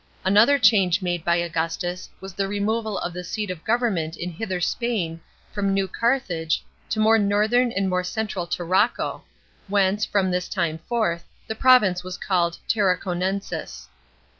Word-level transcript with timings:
Another 0.25 0.57
change 0.57 1.03
made 1.03 1.21
hy 1.25 1.35
Augustus 1.35 2.09
was 2.19 2.33
the 2.33 2.47
removal 2.47 2.97
of 2.97 3.13
the 3.13 3.23
seat 3.23 3.51
of 3.51 3.63
government 3.63 4.17
in 4.17 4.31
Hither 4.31 4.59
Spain 4.59 5.21
from 5.53 5.75
New 5.75 5.87
Carthage 5.87 6.63
to 6.89 6.99
more 6.99 7.19
northern 7.19 7.71
and 7.71 7.87
more 7.87 8.03
central 8.03 8.47
Tarraco, 8.47 9.21
whence, 9.67 10.03
from 10.03 10.31
this 10.31 10.49
time 10.49 10.79
forth, 10.79 11.25
the 11.45 11.53
province 11.53 12.03
was 12.03 12.17
called 12.17 12.57
Tarraconensis. 12.67 13.89